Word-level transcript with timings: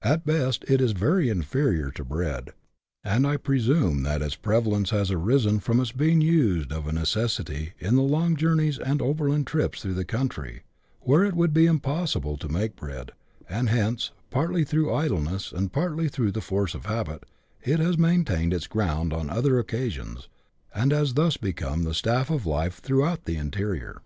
At 0.00 0.24
best 0.24 0.64
it 0.68 0.80
is 0.80 0.92
very 0.92 1.28
inferior 1.28 1.90
to 1.90 2.02
bread, 2.02 2.52
and 3.04 3.26
I 3.26 3.36
presume 3.36 4.04
that 4.04 4.22
its 4.22 4.34
prevalence 4.34 4.88
has 4.88 5.10
arisen 5.10 5.60
from 5.60 5.80
its 5.80 5.92
being 5.92 6.22
used 6.22 6.72
of 6.72 6.90
necessity 6.90 7.74
in 7.78 7.94
the 7.94 8.00
long 8.02 8.36
journeys 8.36 8.78
and 8.78 9.02
overland 9.02 9.46
trips 9.46 9.82
through 9.82 9.92
the 9.92 10.06
country, 10.06 10.62
where 11.00 11.24
it 11.26 11.34
would 11.34 11.52
be 11.52 11.66
impossible 11.66 12.38
to 12.38 12.48
make 12.48 12.74
bread, 12.74 13.12
and 13.50 13.68
hence, 13.68 14.12
partly 14.30 14.64
through 14.64 14.94
idleness, 14.94 15.52
and 15.52 15.74
partly 15.74 16.08
through 16.08 16.32
the 16.32 16.40
force 16.40 16.74
of 16.74 16.86
habit, 16.86 17.24
it 17.62 17.78
has 17.78 17.98
maintained 17.98 18.54
its 18.54 18.66
ground 18.66 19.12
on 19.12 19.28
other 19.28 19.58
occasions, 19.58 20.30
and 20.74 20.90
has 20.90 21.12
thus 21.12 21.36
become 21.36 21.82
the 21.82 21.92
staff" 21.92 22.30
of 22.30 22.46
life 22.46 22.78
throughout 22.78 23.26
the 23.26 23.36
interior. 23.36 24.00